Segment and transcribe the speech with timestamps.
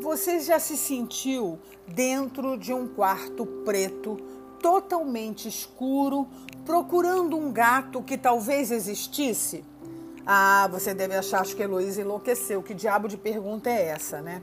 [0.00, 4.16] Você já se sentiu dentro de um quarto preto,
[4.62, 6.28] totalmente escuro,
[6.64, 9.64] procurando um gato que talvez existisse?
[10.24, 12.62] Ah, você deve achar que Heloísa enlouqueceu.
[12.62, 14.42] Que diabo de pergunta é essa, né?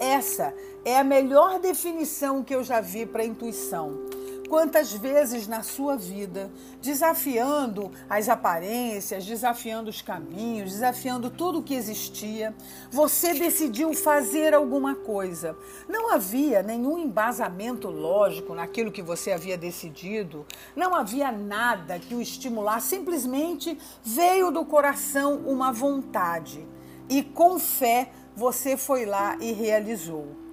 [0.00, 0.52] Essa
[0.84, 4.06] é a melhor definição que eu já vi para intuição.
[4.48, 6.50] Quantas vezes na sua vida,
[6.80, 12.54] desafiando as aparências, desafiando os caminhos, desafiando tudo o que existia,
[12.90, 15.56] você decidiu fazer alguma coisa.
[15.88, 22.22] Não havia nenhum embasamento lógico naquilo que você havia decidido, não havia nada que o
[22.22, 26.66] estimulasse, simplesmente veio do coração uma vontade.
[27.08, 30.45] E com fé você foi lá e realizou.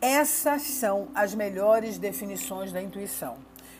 [0.00, 3.36] Essas são as melhores definições da intuição.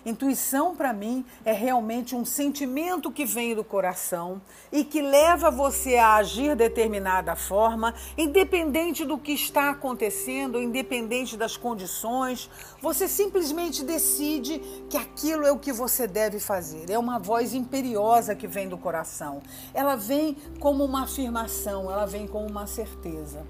[0.07, 4.41] Intuição, para mim, é realmente um sentimento que vem do coração
[4.71, 11.57] e que leva você a agir determinada forma, independente do que está acontecendo, independente das
[11.57, 12.49] condições.
[12.81, 16.89] Você simplesmente decide que aquilo é o que você deve fazer.
[16.89, 19.43] É uma voz imperiosa que vem do coração.
[19.75, 23.45] Ela vem como uma afirmação, ela vem como uma certeza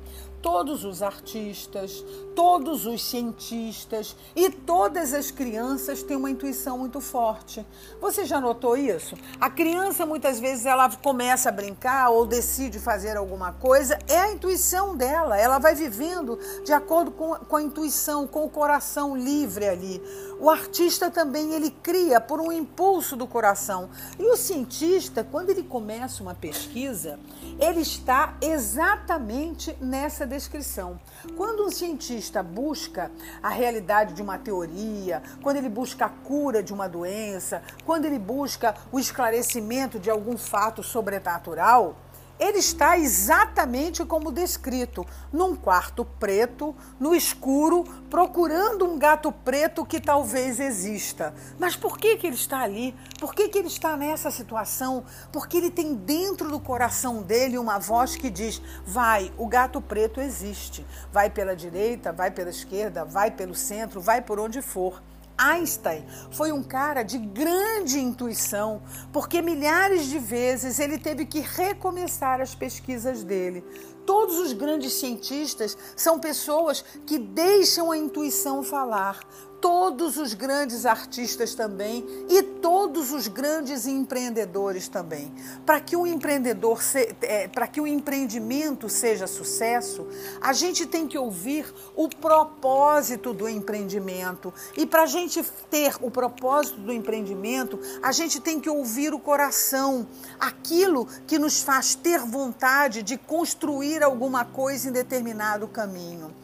[0.47, 2.05] todos os artistas,
[2.37, 7.67] todos os cientistas e todas as crianças têm uma intuição muito forte.
[8.01, 9.17] Você já notou isso?
[9.41, 14.33] A criança muitas vezes ela começa a brincar ou decide fazer alguma coisa, é a
[14.33, 19.67] intuição dela, ela vai vivendo de acordo com, com a intuição, com o coração livre
[19.67, 20.01] ali.
[20.39, 23.89] O artista também ele cria por um impulso do coração.
[24.19, 27.19] E o cientista, quando ele começa uma pesquisa,
[27.59, 31.01] ele está exatamente nessa descrição.
[31.37, 33.11] Quando um cientista busca
[33.43, 38.19] a realidade de uma teoria, quando ele busca a cura de uma doença, quando ele
[38.19, 41.97] busca o esclarecimento de algum fato sobrenatural,
[42.39, 50.01] ele está exatamente como descrito, num quarto preto, no escuro, procurando um gato preto que
[50.01, 51.35] talvez exista.
[51.59, 52.95] Mas por que, que ele está ali?
[53.19, 55.05] Por que, que ele está nessa situação?
[55.33, 60.21] Porque ele tem dentro do coração dele uma voz que diz: vai, o gato preto
[60.21, 60.87] existe.
[61.13, 65.03] Vai pela direita, vai pela esquerda, vai pelo centro, vai por onde for.
[65.39, 68.83] Einstein foi um cara de grande intuição,
[69.13, 73.65] porque milhares de vezes ele teve que recomeçar as pesquisas dele.
[74.07, 79.21] Todos os grandes cientistas são pessoas que deixam a intuição falar,
[79.61, 85.33] todos os grandes artistas também e todos os grandes empreendedores também.
[85.65, 86.81] Para que o empreendedor,
[87.23, 90.07] é, para que o empreendimento seja sucesso,
[90.41, 94.53] a gente tem que ouvir o propósito do empreendimento.
[94.77, 99.19] E para a gente ter o propósito do empreendimento, a gente tem que ouvir o
[99.19, 100.07] coração,
[100.39, 106.35] aquilo que nos faz ter vontade de construir alguma coisa em determinado caminho.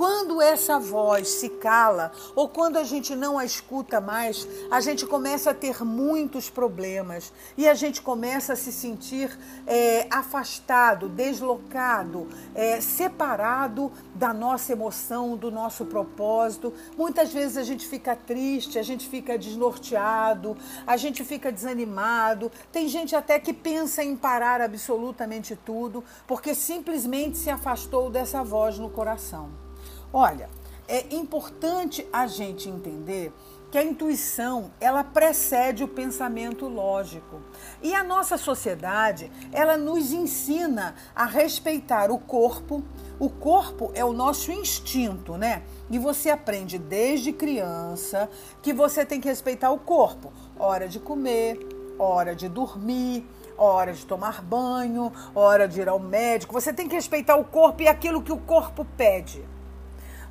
[0.00, 5.04] Quando essa voz se cala ou quando a gente não a escuta mais, a gente
[5.04, 12.26] começa a ter muitos problemas e a gente começa a se sentir é, afastado, deslocado,
[12.54, 16.72] é, separado da nossa emoção, do nosso propósito.
[16.96, 20.56] Muitas vezes a gente fica triste, a gente fica desnorteado,
[20.86, 22.50] a gente fica desanimado.
[22.72, 28.78] Tem gente até que pensa em parar absolutamente tudo porque simplesmente se afastou dessa voz
[28.78, 29.68] no coração.
[30.12, 30.48] Olha,
[30.88, 33.32] é importante a gente entender
[33.70, 37.40] que a intuição ela precede o pensamento lógico.
[37.80, 42.82] E a nossa sociedade ela nos ensina a respeitar o corpo.
[43.20, 45.62] O corpo é o nosso instinto né?
[45.88, 48.28] E você aprende desde criança
[48.60, 50.32] que você tem que respeitar o corpo.
[50.58, 51.56] Hora de comer
[51.96, 53.24] hora de dormir
[53.56, 56.52] hora de tomar banho hora de ir ao médico.
[56.52, 59.44] Você tem que respeitar o corpo e aquilo que o corpo pede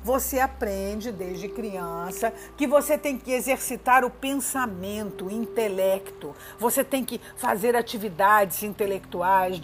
[0.02, 6.34] você aprende desde criança que você tem que exercitar o pensamento, o intelecto.
[6.58, 9.60] Você tem que fazer atividades intelectuais,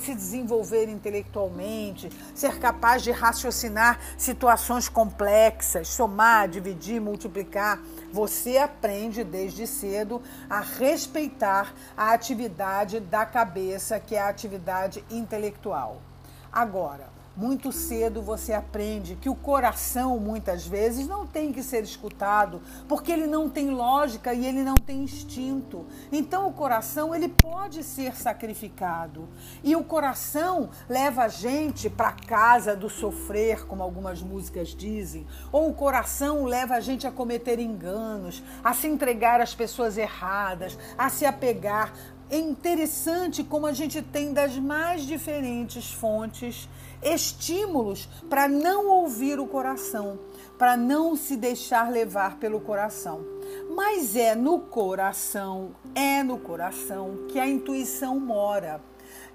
[0.00, 7.80] se desenvolver intelectualmente, ser capaz de raciocinar situações complexas, somar, dividir, multiplicar.
[8.12, 10.20] Você aprende desde cedo
[10.50, 16.00] a respeitar a atividade da cabeça, que é a atividade intelectual.
[16.52, 22.62] Agora, muito cedo você aprende que o coração, muitas vezes, não tem que ser escutado,
[22.88, 25.84] porque ele não tem lógica e ele não tem instinto.
[26.10, 29.28] Então, o coração, ele pode ser sacrificado.
[29.62, 35.26] E o coração leva a gente para casa do sofrer, como algumas músicas dizem.
[35.52, 40.78] Ou o coração leva a gente a cometer enganos, a se entregar às pessoas erradas,
[40.96, 41.92] a se apegar
[42.30, 46.68] é interessante como a gente tem das mais diferentes fontes
[47.02, 50.18] estímulos para não ouvir o coração,
[50.58, 53.24] para não se deixar levar pelo coração.
[53.74, 58.80] Mas é no coração, é no coração que a intuição mora.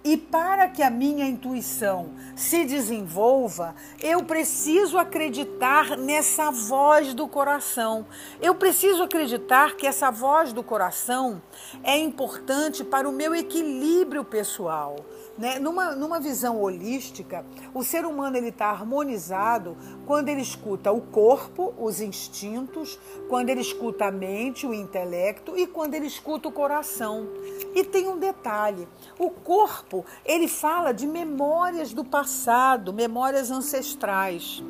[0.03, 8.07] E para que a minha intuição se desenvolva, eu preciso acreditar nessa voz do coração.
[8.41, 11.39] Eu preciso acreditar que essa voz do coração
[11.83, 14.95] é importante para o meu equilíbrio pessoal.
[15.41, 15.57] Né?
[15.57, 17.43] Numa, numa visão holística,
[17.73, 24.05] o ser humano está harmonizado quando ele escuta o corpo, os instintos, quando ele escuta
[24.05, 27.27] a mente, o intelecto e quando ele escuta o coração.
[27.73, 34.63] E tem um detalhe: o corpo ele fala de memórias do passado, memórias ancestrais.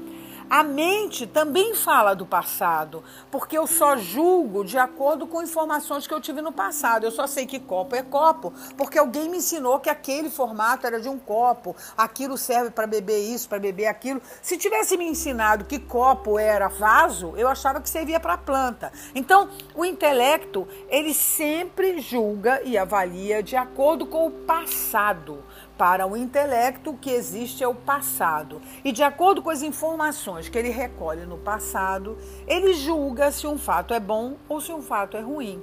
[0.52, 3.02] A mente também fala do passado,
[3.32, 7.06] porque eu só julgo de acordo com informações que eu tive no passado.
[7.06, 11.00] Eu só sei que copo é copo, porque alguém me ensinou que aquele formato era
[11.00, 14.22] de um copo, aquilo serve para beber isso, para beber aquilo.
[14.42, 18.92] Se tivesse me ensinado que copo era vaso, eu achava que servia para planta.
[19.16, 25.46] Então, o intelecto, ele sempre julga e avalia de acordo com o passado.
[25.82, 28.62] Para o intelecto, o que existe é o passado.
[28.86, 33.58] E de acordo com as informações que ele recolhe no passado, ele julga se um
[33.58, 35.60] fato é bom ou se um fato é ruim.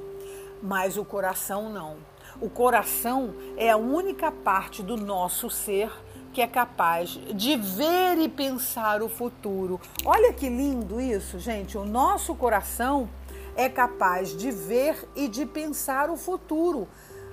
[0.61, 1.99] Mas o coração não.
[2.41, 5.89] O coração é a única parte do nosso ser
[6.33, 9.81] que é capaz de ver e pensar o futuro.
[10.05, 11.79] Olha que lindo isso, gente.
[11.79, 13.09] O nosso coração
[13.55, 16.89] é capaz de ver e de pensar o futuro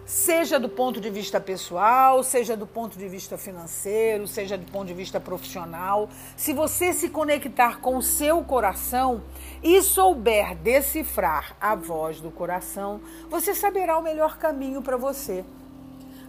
[0.05, 4.87] seja do ponto de vista pessoal, seja do ponto de vista financeiro, seja do ponto
[4.87, 6.09] de vista profissional.
[6.37, 9.23] Se você se conectar com o seu coração
[9.63, 15.43] e souber decifrar a voz do coração, você saberá o melhor caminho para você.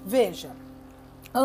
[0.05, 0.51] Veja,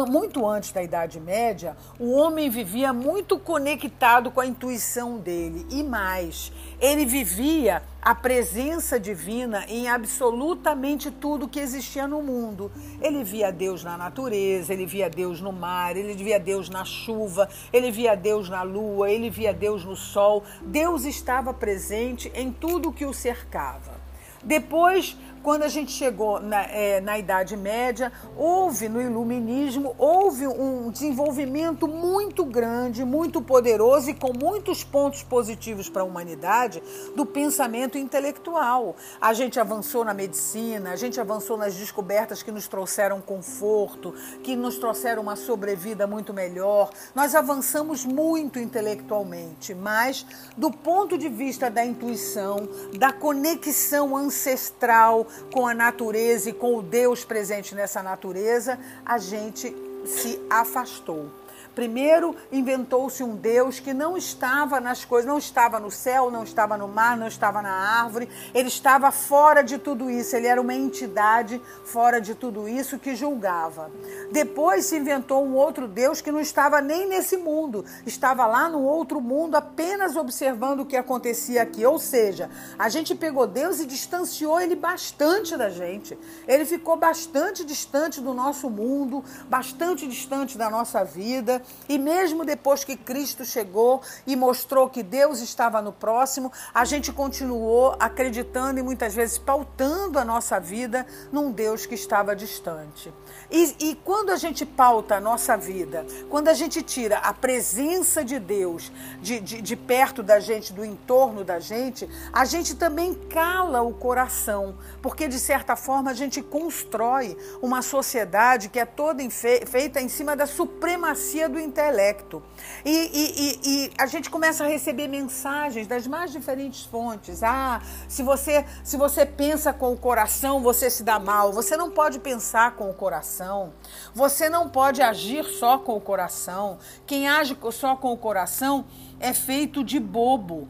[0.08, 5.84] muito antes da Idade Média, o homem vivia muito conectado com a intuição dele e
[5.84, 12.72] mais, ele vivia a presença divina em absolutamente tudo que existia no mundo.
[13.00, 17.48] Ele via Deus na natureza, ele via Deus no mar, ele via Deus na chuva,
[17.72, 20.44] ele via Deus na lua, ele via Deus no sol.
[20.64, 24.02] Deus estava presente em tudo que o cercava.
[24.44, 30.90] Depois quando a gente chegou na, é, na Idade Média, houve no Iluminismo, houve um
[30.92, 36.82] desenvolvimento muito grande, muito poderoso e com muitos pontos positivos para a humanidade
[37.16, 38.96] do pensamento intelectual.
[39.20, 44.14] A gente avançou na medicina, a gente avançou nas descobertas que nos trouxeram conforto,
[44.44, 46.90] que nos trouxeram uma sobrevida muito melhor.
[47.16, 52.68] Nós avançamos muito intelectualmente, mas do ponto de vista da intuição,
[52.98, 59.76] da conexão ancestral, com a natureza e com o Deus presente nessa natureza, a gente
[60.06, 61.30] se afastou.
[61.76, 66.78] Primeiro inventou-se um Deus que não estava nas coisas, não estava no céu, não estava
[66.78, 70.74] no mar, não estava na árvore, ele estava fora de tudo isso, ele era uma
[70.74, 73.90] entidade fora de tudo isso que julgava.
[74.32, 78.82] Depois se inventou um outro Deus que não estava nem nesse mundo, estava lá no
[78.82, 81.86] outro mundo apenas observando o que acontecia aqui.
[81.86, 86.18] Ou seja, a gente pegou Deus e distanciou ele bastante da gente.
[86.48, 91.61] Ele ficou bastante distante do nosso mundo, bastante distante da nossa vida.
[91.88, 97.12] E mesmo depois que Cristo chegou e mostrou que Deus estava no próximo, a gente
[97.12, 103.14] continuou acreditando e muitas vezes pautando a nossa vida num Deus que estava distante.
[103.50, 108.24] E, e quando a gente pauta a nossa vida, quando a gente tira a presença
[108.24, 108.92] de Deus
[109.22, 113.94] de, de, de perto da gente, do entorno da gente, a gente também cala o
[113.94, 120.10] coração, porque de certa forma a gente constrói uma sociedade que é toda feita em
[120.10, 122.42] cima da supremacia do intelecto.
[122.84, 127.44] E, e, e, a gente começa a receber mensagens das mais diferentes fontes.
[127.44, 131.52] Ah, se você, se você pensa com o coração, você se dá mal.
[131.52, 133.74] Você não pode pensar com o coração.
[134.16, 136.80] Você não pode agir só com o coração.
[137.06, 138.86] Quem age só com o coração
[139.20, 140.68] é feito de bobo.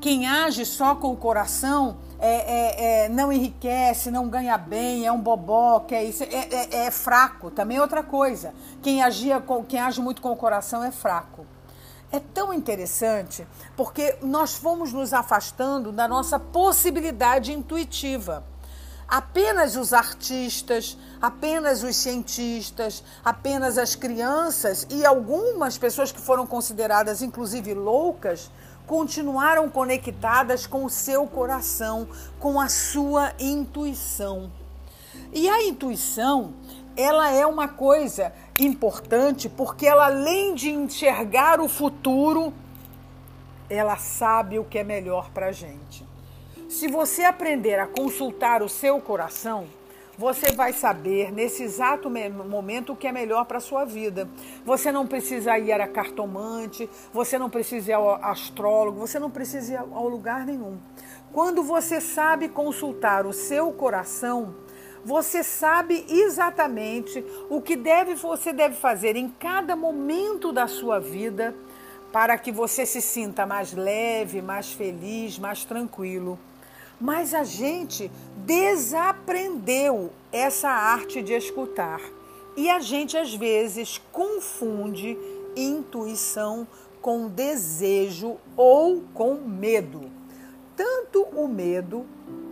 [0.00, 1.96] Quem age só com o coração
[2.26, 6.26] é, é, é, não enriquece, não ganha bem, é um bobó, que é isso, é,
[6.26, 7.50] é, é, fraco.
[7.50, 8.54] Também é outra coisa.
[8.82, 11.46] Quem, agia com, quem age muito com o coração é fraco.
[12.10, 18.42] É tão interessante porque nós fomos nos afastando da nossa possibilidade intuitiva.
[19.06, 27.20] Apenas os artistas, apenas os cientistas, apenas as crianças e algumas pessoas que foram consideradas
[27.20, 28.50] inclusive loucas
[28.86, 34.50] continuaram conectadas com o seu coração, com a sua intuição.
[35.32, 36.54] E a intuição,
[36.96, 42.52] ela é uma coisa importante porque ela além de enxergar o futuro,
[43.68, 46.06] ela sabe o que é melhor para gente.
[46.68, 49.66] Se você aprender a consultar o seu coração,
[50.16, 54.28] você vai saber nesse exato momento o que é melhor para a sua vida.
[54.64, 59.72] Você não precisa ir a cartomante, você não precisa ir ao astrólogo, você não precisa
[59.74, 60.78] ir ao lugar nenhum.
[61.32, 64.54] Quando você sabe consultar o seu coração,
[65.04, 71.54] você sabe exatamente o que deve você deve fazer em cada momento da sua vida
[72.10, 76.38] para que você se sinta mais leve, mais feliz, mais tranquilo.
[77.00, 82.00] Mas a gente desaprendeu essa arte de escutar.
[82.56, 85.18] E a gente às vezes confunde
[85.56, 86.66] intuição
[87.00, 90.10] com desejo ou com medo.
[90.76, 92.06] Tanto o medo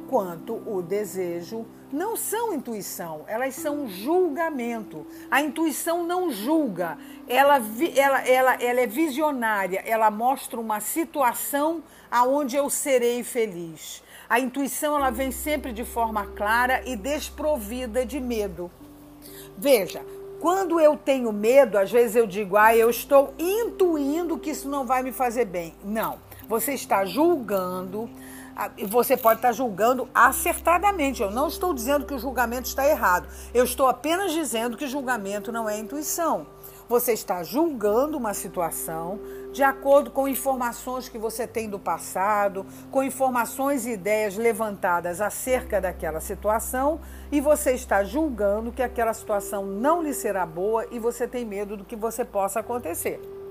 [0.08, 5.06] quanto o desejo não são intuição, elas são julgamento.
[5.30, 7.60] A intuição não julga, ela,
[7.94, 14.02] ela, ela, ela é visionária, ela mostra uma situação aonde eu serei feliz.
[14.32, 18.70] A intuição ela vem sempre de forma clara e desprovida de medo.
[19.58, 20.00] Veja,
[20.40, 24.86] quando eu tenho medo, às vezes eu digo, ah, eu estou intuindo que isso não
[24.86, 25.74] vai me fazer bem.
[25.84, 28.08] Não, você está julgando
[28.86, 31.22] você pode estar julgando acertadamente.
[31.22, 33.26] Eu não estou dizendo que o julgamento está errado.
[33.52, 36.46] Eu estou apenas dizendo que julgamento não é intuição.
[36.92, 39.18] Você está julgando uma situação
[39.50, 45.80] de acordo com informações que você tem do passado, com informações e ideias levantadas acerca
[45.80, 51.26] daquela situação, e você está julgando que aquela situação não lhe será boa e você
[51.26, 53.41] tem medo do que você possa acontecer.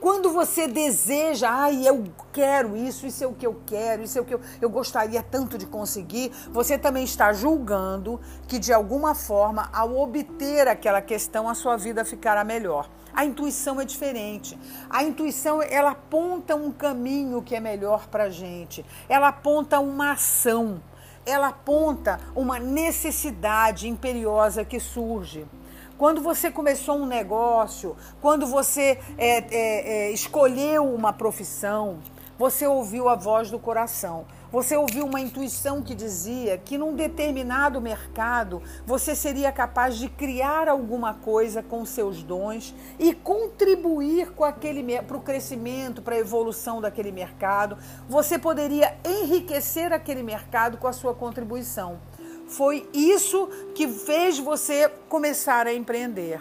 [0.00, 4.20] Quando você deseja, ai, eu quero isso, isso é o que eu quero, isso é
[4.20, 9.14] o que eu, eu gostaria tanto de conseguir, você também está julgando que de alguma
[9.14, 12.88] forma, ao obter aquela questão, a sua vida ficará melhor.
[13.12, 14.56] A intuição é diferente.
[14.88, 18.86] A intuição ela aponta um caminho que é melhor para gente.
[19.08, 20.80] Ela aponta uma ação.
[21.26, 25.44] Ela aponta uma necessidade imperiosa que surge.
[25.98, 31.98] Quando você começou um negócio, quando você é, é, é, escolheu uma profissão,
[32.38, 34.24] você ouviu a voz do coração.
[34.52, 40.68] Você ouviu uma intuição que dizia que num determinado mercado você seria capaz de criar
[40.68, 46.80] alguma coisa com seus dons e contribuir com aquele para o crescimento, para a evolução
[46.80, 47.76] daquele mercado.
[48.08, 51.98] Você poderia enriquecer aquele mercado com a sua contribuição.
[52.48, 56.40] Foi isso que fez você começar a empreender.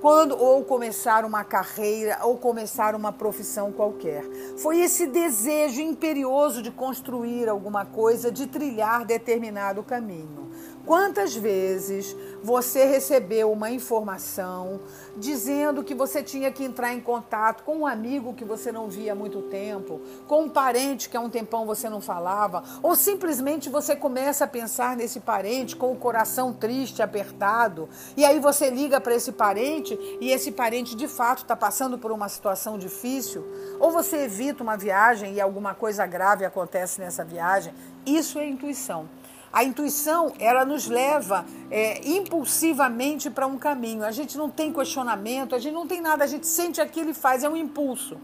[0.00, 4.24] Quando ou começar uma carreira ou começar uma profissão qualquer.
[4.56, 10.50] Foi esse desejo imperioso de construir alguma coisa, de trilhar determinado caminho.
[10.84, 14.80] Quantas vezes você recebeu uma informação
[15.16, 19.12] dizendo que você tinha que entrar em contato com um amigo que você não via
[19.12, 23.70] há muito tempo, com um parente que há um tempão você não falava, ou simplesmente
[23.70, 29.00] você começa a pensar nesse parente com o coração triste, apertado, e aí você liga
[29.00, 33.46] para esse parente e esse parente de fato está passando por uma situação difícil,
[33.78, 37.72] ou você evita uma viagem e alguma coisa grave acontece nessa viagem.
[38.04, 39.08] Isso é intuição.
[39.52, 44.02] A intuição, ela nos leva é, impulsivamente para um caminho.
[44.02, 47.14] A gente não tem questionamento, a gente não tem nada, a gente sente aquilo e
[47.14, 48.16] faz, é um impulso.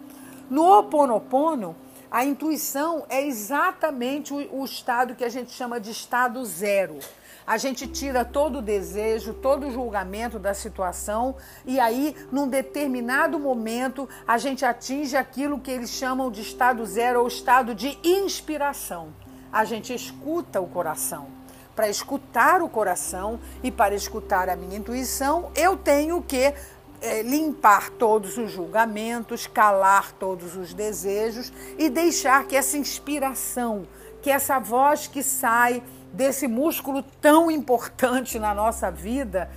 [0.48, 1.76] No Oponopono,
[2.10, 6.98] a intuição é exatamente o, o estado que a gente chama de estado zero.
[7.46, 13.38] A gente tira todo o desejo, todo o julgamento da situação e aí, num determinado
[13.38, 19.12] momento, a gente atinge aquilo que eles chamam de estado zero ou estado de inspiração
[19.52, 21.26] a gente escuta o coração.
[21.74, 26.52] Para escutar o coração e para escutar a minha intuição, eu tenho que
[27.00, 33.86] é, limpar todos os julgamentos, calar todos os desejos e deixar que essa inspiração,
[34.20, 39.48] que essa voz que sai desse músculo tão importante na nossa vida,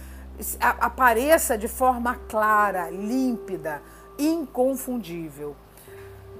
[0.59, 3.81] apareça de forma clara, límpida,
[4.17, 5.55] inconfundível.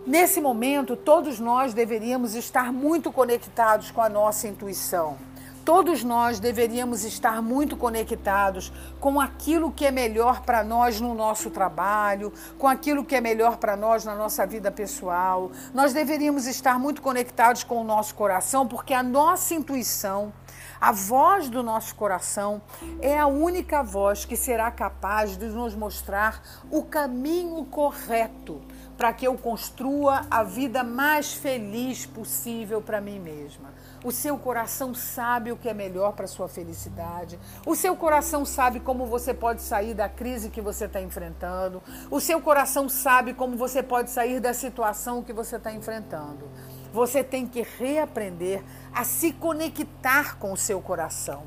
[0.06, 5.16] Nesse momento, todos nós deveríamos estar muito conectados com a nossa intuição.
[5.64, 11.52] Todos nós deveríamos estar muito conectados com aquilo que é melhor para nós no nosso
[11.52, 15.52] trabalho, com aquilo que é melhor para nós na nossa vida pessoal.
[15.72, 20.34] Nós deveríamos estar muito conectados com o nosso coração, porque a nossa intuição,
[20.80, 22.60] a voz do nosso coração,
[23.00, 26.42] é a única voz que será capaz de nos mostrar
[26.72, 28.60] o caminho correto
[29.02, 33.74] para que eu construa a vida mais feliz possível para mim mesma.
[34.04, 37.40] O seu coração sabe o que é melhor para sua felicidade.
[37.66, 41.82] O seu coração sabe como você pode sair da crise que você está enfrentando.
[42.12, 46.48] O seu coração sabe como você pode sair da situação que você está enfrentando.
[46.94, 51.42] Você tem que reaprender a se conectar com o seu coração.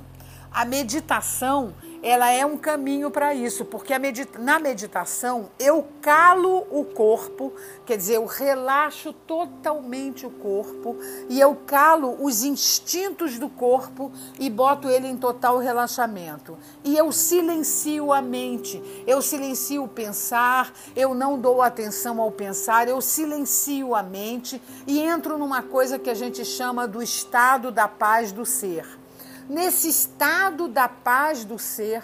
[0.50, 1.72] A meditação
[2.04, 7.50] ela é um caminho para isso, porque medita na meditação eu calo o corpo,
[7.86, 10.98] quer dizer, eu relaxo totalmente o corpo
[11.30, 16.58] e eu calo os instintos do corpo e boto ele em total relaxamento.
[16.84, 22.86] E eu silencio a mente, eu silencio o pensar, eu não dou atenção ao pensar,
[22.86, 27.88] eu silencio a mente e entro numa coisa que a gente chama do estado da
[27.88, 29.03] paz do ser.
[29.48, 32.02] Nesse estado da paz do ser,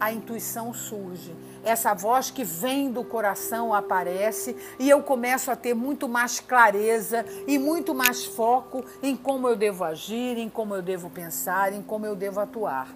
[0.00, 1.32] a intuição surge.
[1.62, 7.24] Essa voz que vem do coração aparece e eu começo a ter muito mais clareza
[7.46, 11.80] e muito mais foco em como eu devo agir, em como eu devo pensar, em
[11.80, 12.88] como eu devo atuar.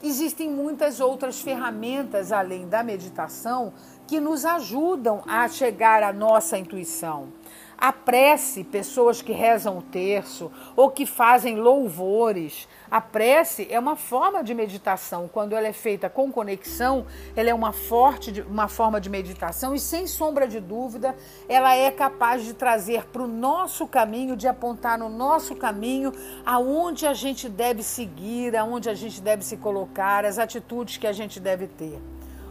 [0.00, 3.72] Existem muitas outras ferramentas além da meditação
[4.06, 7.32] que nos ajudam a chegar à nossa intuição.
[7.76, 12.68] A prece, pessoas que rezam o terço ou que fazem louvores.
[12.90, 15.28] A prece é uma forma de meditação.
[15.28, 19.78] Quando ela é feita com conexão, ela é uma, forte, uma forma de meditação e,
[19.78, 21.14] sem sombra de dúvida,
[21.48, 26.12] ela é capaz de trazer para o nosso caminho, de apontar no nosso caminho
[26.46, 31.12] aonde a gente deve seguir, aonde a gente deve se colocar, as atitudes que a
[31.12, 32.00] gente deve ter.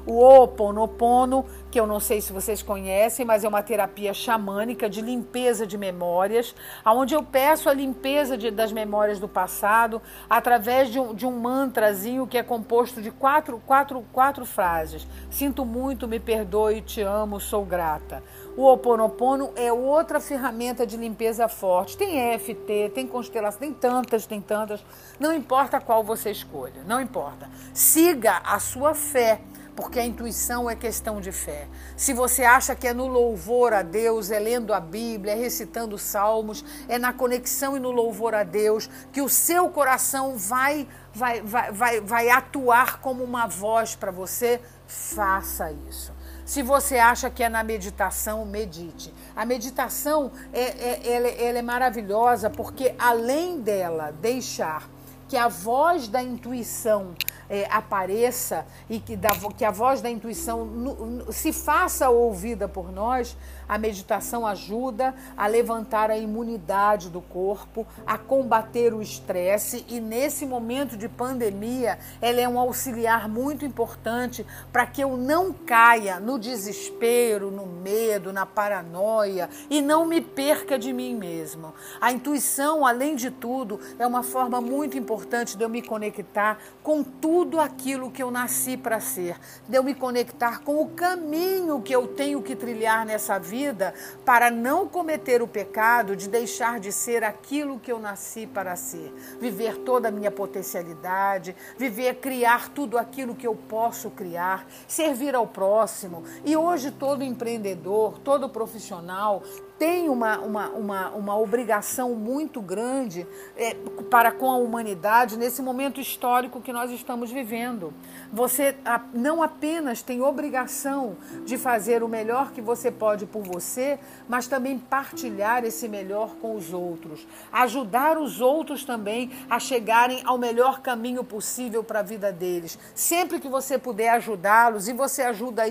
[0.06, 5.02] O Oponopono, que eu não sei se vocês conhecem, mas é uma terapia xamânica de
[5.02, 6.54] limpeza de memórias,
[6.86, 11.40] onde eu peço a limpeza de, das memórias do passado através de um, de um
[11.40, 15.08] mantrazinho que é composto de quatro, quatro, quatro frases.
[15.32, 18.22] Sinto muito, me perdoe, te amo, sou grata.
[18.58, 21.98] O Oponopono é outra ferramenta de limpeza forte.
[21.98, 24.84] Tem FT, tem constelação, tem tantas, tem tantas.
[25.18, 27.50] Não importa qual você escolha, não importa.
[27.74, 29.40] Siga a sua fé
[29.76, 31.68] porque a intuição é questão de fé.
[31.96, 35.98] Se você acha que é no louvor a Deus, é lendo a Bíblia, é recitando
[35.98, 41.42] salmos, é na conexão e no louvor a Deus que o seu coração vai vai
[41.42, 46.14] vai vai, vai atuar como uma voz para você, faça isso.
[46.46, 49.14] Se você acha que é na meditação, medite.
[49.36, 54.90] A meditação é, é, ela, ela é maravilhosa porque, além dela deixar
[55.30, 57.16] que a voz da intuição
[57.50, 62.92] é, apareça e que, da, que a voz da intuição no, se faça ouvida por
[62.92, 70.00] nós, a meditação ajuda a levantar a imunidade do corpo, a combater o estresse e
[70.00, 76.20] nesse momento de pandemia, ela é um auxiliar muito importante para que eu não caia
[76.20, 81.74] no desespero, no medo, na paranoia e não me perca de mim mesmo.
[82.00, 87.04] A intuição, além de tudo, é uma forma muito importante de eu me conectar com
[87.04, 91.94] tudo aquilo que eu nasci para ser, de eu me conectar com o caminho que
[91.94, 93.94] eu tenho que trilhar nessa vida
[94.26, 99.14] para não cometer o pecado de deixar de ser aquilo que eu nasci para ser.
[99.40, 105.48] Viver toda a minha potencialidade, viver, criar tudo aquilo que eu posso criar, servir ao
[105.48, 106.24] próximo.
[106.46, 109.44] E hoje todo empreendedor, todo profissional
[109.78, 113.76] tem uma, uma, uma, uma obrigação muito grande é,
[114.10, 117.94] para com a humanidade nesse momento histórico que nós estamos vivendo.
[118.32, 118.76] Você
[119.14, 124.78] não apenas tem obrigação de fazer o melhor que você pode por você, mas também
[124.78, 127.28] partilhar esse melhor com os outros.
[127.52, 132.78] Ajudar os outros também a chegarem ao melhor caminho possível para a vida deles.
[132.94, 135.64] Sempre que você puder ajudá-los, e você ajuda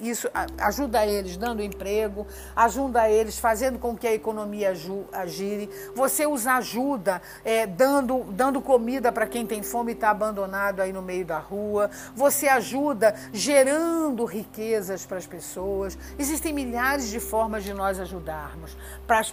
[0.00, 4.72] isso, ajuda eles dando emprego, ajuda eles fazendo com que a economia
[5.12, 5.68] agire.
[5.94, 10.94] Você os ajuda é, dando, dando comida para quem tem fome e está abandonado aí
[10.94, 11.90] no meio da rua.
[12.16, 15.98] Você ajuda gerando riquezas para as pessoas.
[16.18, 18.74] Existem milhares de formas de nós ajudarmos.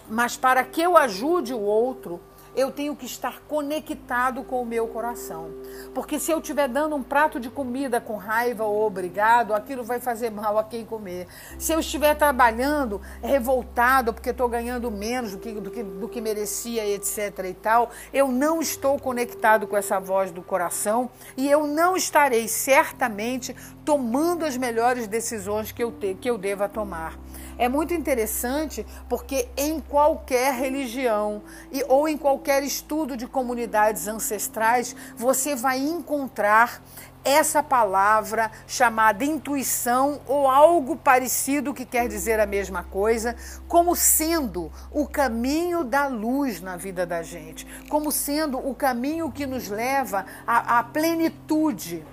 [0.10, 2.20] Mas para que eu ajude o outro,
[2.56, 5.50] eu tenho que estar conectado com o meu coração.
[5.94, 10.00] Porque se eu estiver dando um prato de comida com raiva ou obrigado, aquilo vai
[10.00, 11.28] fazer mal a quem comer.
[11.58, 16.22] Se eu estiver trabalhando revoltado porque estou ganhando menos do que, do, que, do que
[16.22, 17.46] merecia, etc.
[17.50, 22.48] e tal, eu não estou conectado com essa voz do coração e eu não estarei
[22.48, 27.18] certamente tomando as melhores decisões que eu, te, que eu deva tomar.
[27.58, 34.96] É muito interessante porque em qualquer religião e, ou em qualquer estudo de comunidades ancestrais,
[35.16, 36.82] você vai encontrar
[37.24, 43.36] essa palavra chamada intuição ou algo parecido que quer dizer a mesma coisa,
[43.68, 49.46] como sendo o caminho da luz na vida da gente, como sendo o caminho que
[49.46, 52.04] nos leva à, à plenitude.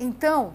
[0.00, 0.54] Então,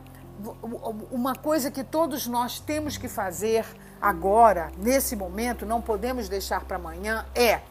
[1.12, 3.66] uma coisa que todos nós temos que fazer
[4.04, 7.62] agora, nesse momento, não podemos deixar para amanhã, é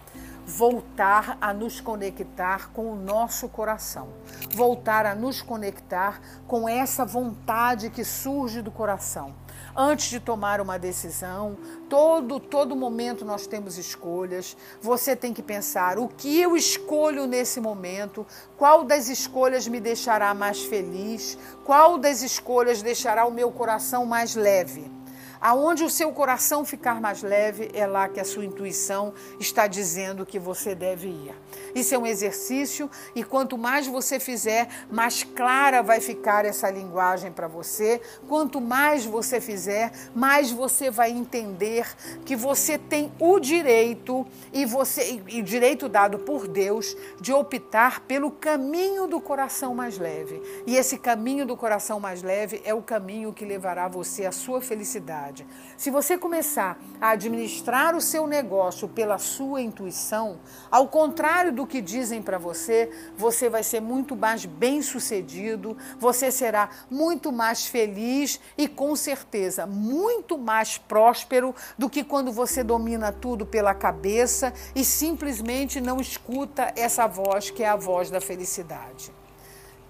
[0.46, 4.08] voltar a nos conectar com o nosso coração,
[4.50, 9.34] voltar a nos conectar com essa vontade que surge do coração.
[9.76, 11.56] Antes de tomar uma decisão,
[11.88, 14.56] todo todo momento nós temos escolhas.
[14.80, 20.32] Você tem que pensar o que eu escolho nesse momento, qual das escolhas me deixará
[20.32, 25.01] mais feliz, qual das escolhas deixará o meu coração mais leve.
[25.42, 30.24] Aonde o seu coração ficar mais leve, é lá que a sua intuição está dizendo
[30.24, 31.34] que você deve ir.
[31.74, 37.32] Isso é um exercício e quanto mais você fizer, mais clara vai ficar essa linguagem
[37.32, 38.00] para você.
[38.28, 41.92] Quanto mais você fizer, mais você vai entender
[42.24, 48.30] que você tem o direito e você e direito dado por Deus de optar pelo
[48.30, 50.40] caminho do coração mais leve.
[50.68, 54.60] E esse caminho do coração mais leve é o caminho que levará você à sua
[54.60, 55.46] felicidade verdade.
[55.76, 60.38] Se você começar a administrar o seu negócio pela sua intuição,
[60.70, 66.68] ao contrário do que dizem para você, você vai ser muito mais bem-sucedido, você será
[66.90, 73.46] muito mais feliz e com certeza muito mais próspero do que quando você domina tudo
[73.46, 79.12] pela cabeça e simplesmente não escuta essa voz que é a voz da felicidade.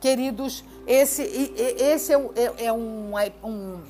[0.00, 3.80] Queridos, esse, esse é, é, é um, é um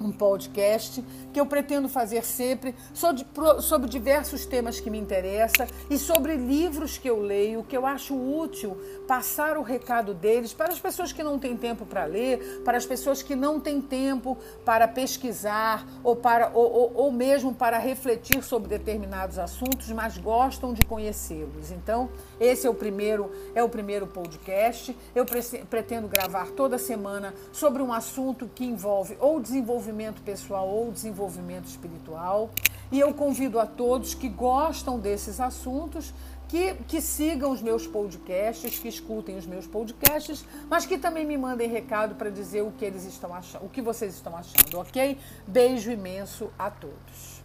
[0.00, 3.24] um podcast que eu pretendo fazer sempre sobre,
[3.60, 8.14] sobre diversos temas que me interessam e sobre livros que eu leio, que eu acho
[8.14, 12.76] útil passar o recado deles para as pessoas que não têm tempo para ler, para
[12.76, 17.78] as pessoas que não têm tempo para pesquisar ou, para, ou, ou, ou mesmo para
[17.78, 21.70] refletir sobre determinados assuntos, mas gostam de conhecê-los.
[21.70, 22.08] Então,
[22.40, 24.96] esse é o primeiro, é o primeiro podcast.
[25.14, 25.24] Eu
[25.68, 29.40] pretendo gravar toda semana sobre um assunto que envolve ou
[29.86, 32.50] desenvolvimento pessoal ou desenvolvimento espiritual.
[32.90, 36.12] E eu convido a todos que gostam desses assuntos
[36.48, 41.36] que, que sigam os meus podcasts, que escutem os meus podcasts, mas que também me
[41.36, 45.18] mandem recado para dizer o que eles estão achando, o que vocês estão achando, ok?
[45.46, 47.35] Beijo imenso a todos.